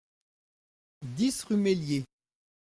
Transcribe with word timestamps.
dix 1.05 1.43
rue 1.43 1.57
Meillier 1.57 2.05